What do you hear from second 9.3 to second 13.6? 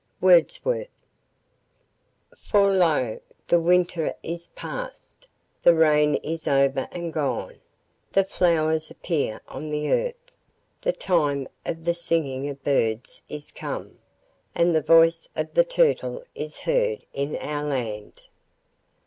on the earth; the time of the singing of birds is